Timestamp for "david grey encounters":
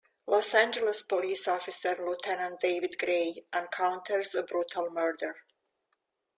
2.59-4.33